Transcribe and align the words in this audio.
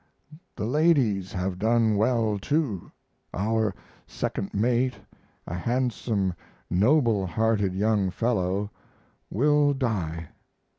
The 0.55 0.65
ladies 0.65 1.31
have 1.33 1.59
done 1.59 1.95
well, 1.95 2.39
too. 2.39 2.91
Our 3.35 3.75
second 4.07 4.51
mate, 4.51 4.95
a 5.45 5.53
handsome, 5.53 6.33
noble 6.71 7.27
hearted 7.27 7.75
young 7.75 8.09
fellow, 8.09 8.71
will 9.29 9.75
die. 9.75 10.29